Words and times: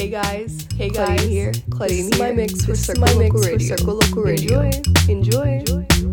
Hey 0.00 0.08
guys, 0.08 0.66
hey 0.78 0.88
guys, 0.88 1.08
Claudine 1.18 1.28
here. 1.28 1.52
Claudine 1.68 2.06
This 2.06 2.14
is 2.14 2.16
here. 2.16 2.26
my 2.26 2.32
mix 2.32 2.64
for 2.64 2.66
This 2.68 2.80
is 2.80 2.86
Circle 2.86 3.00
my 3.02 3.12
Local 3.12 3.38
mix 3.40 3.68
for 3.68 3.76
Circoloco 3.76 4.24
Radio. 4.24 4.60
Enjoy. 4.62 5.12
Enjoy. 5.12 5.58
Enjoy. 5.58 6.09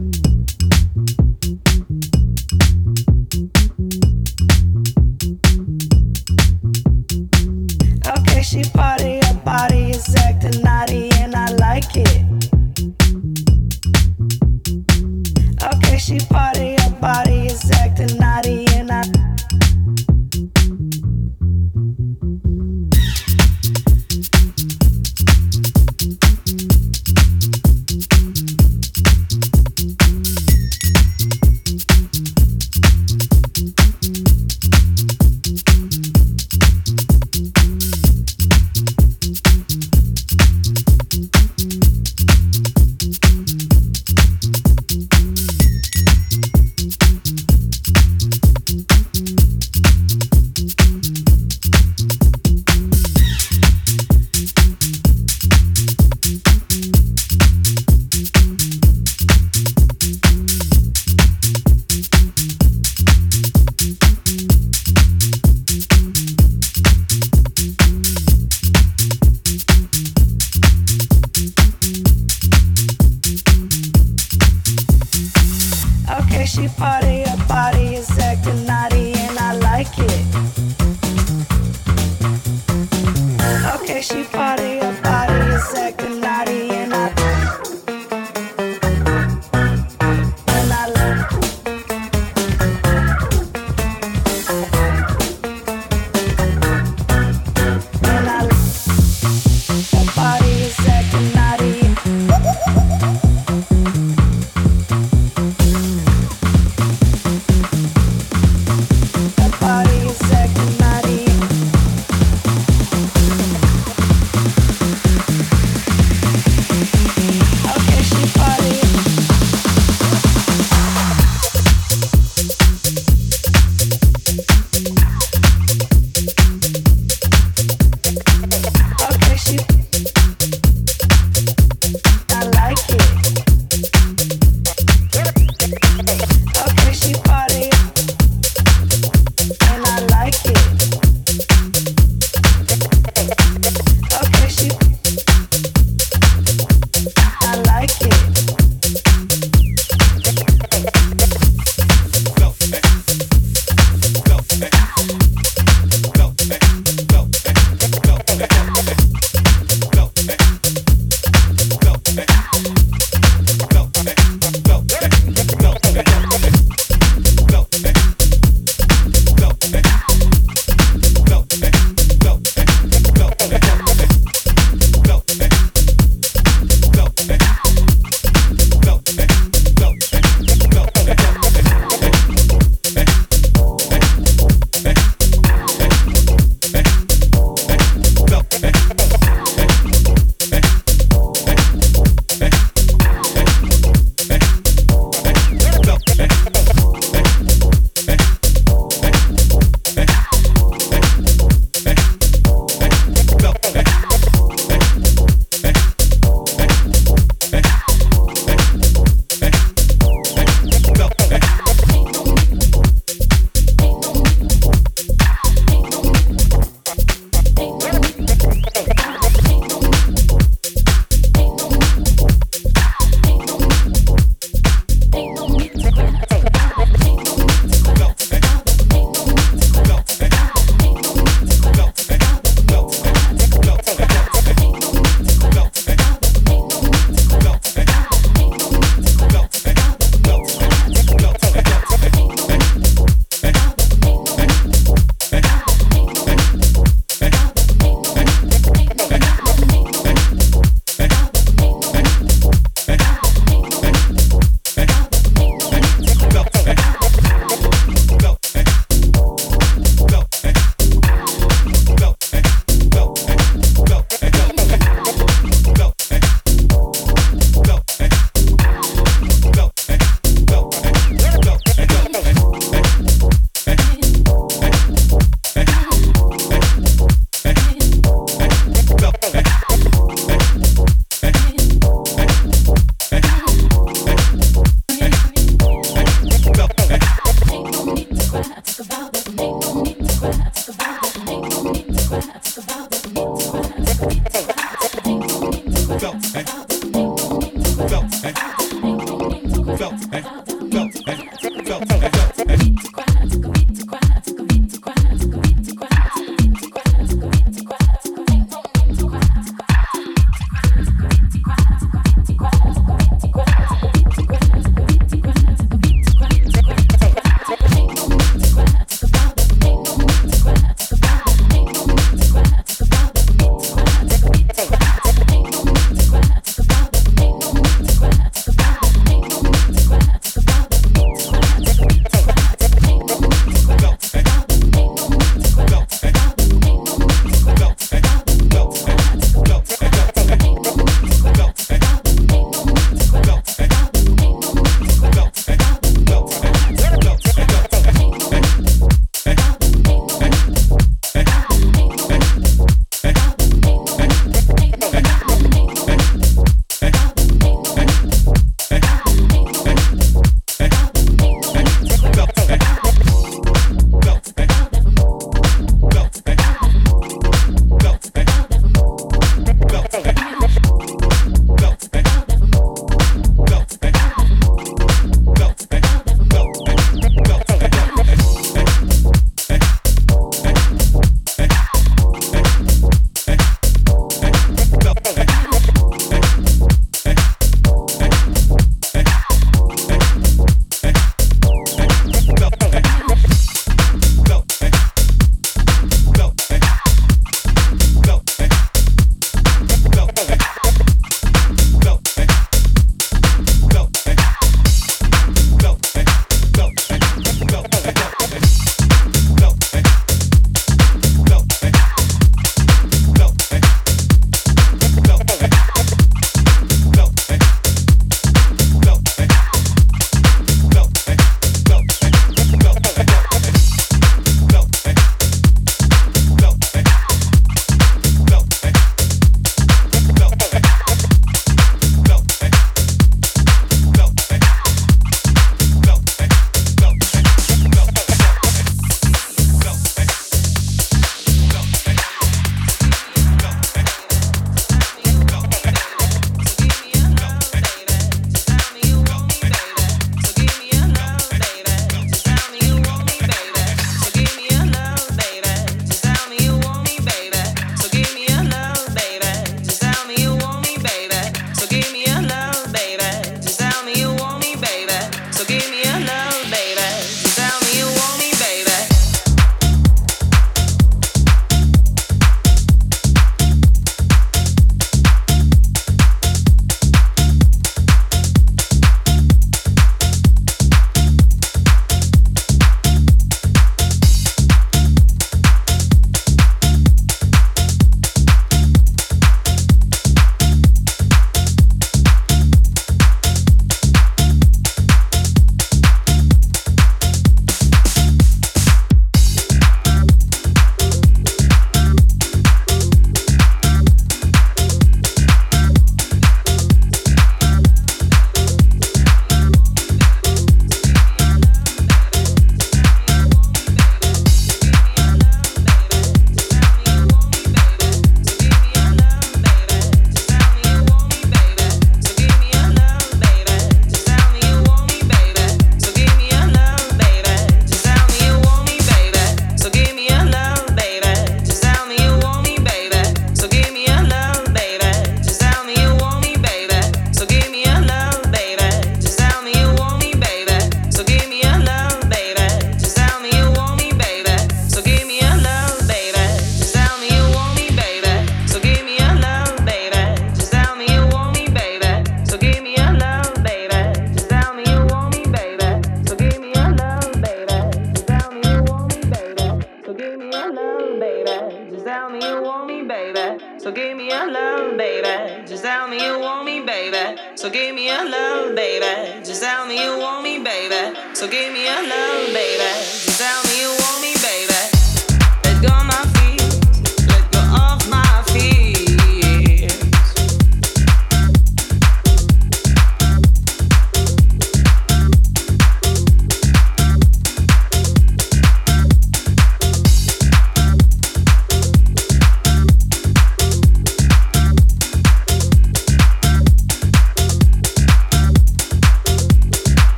baby. 568.58 569.22
Just 569.24 569.44
tell 569.44 569.68
me 569.68 569.84
you 569.84 570.00
want 570.00 570.24
me, 570.24 570.40
baby. 570.40 570.98
So 571.14 571.28
give 571.28 571.54
me 571.54 571.66
your 571.66 571.88
love, 571.88 572.34
baby. 572.34 572.74
Just 572.82 573.20
tell 573.22 573.44
me 573.44 573.62
you 573.62 573.77